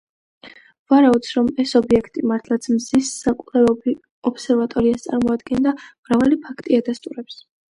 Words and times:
ვარაუდს, 0.91 1.27
რომ 1.39 1.49
ეს 1.63 1.73
ობიექტი 1.79 2.23
მართლაც 2.31 2.65
მზის 2.77 3.11
საკვლევ 3.27 3.69
ობსერვატორიას 4.31 5.07
წარმოადგენდა, 5.11 5.75
მრავალი 5.87 6.41
ფაქტი 6.49 6.81
ადასტურებს. 6.83 7.39